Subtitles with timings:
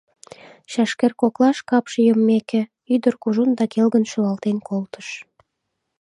[0.71, 2.61] Чашкер коклаш капше йоммеке,
[2.93, 5.07] ӱдыр кужун да келгын шӱлалтен колтыш.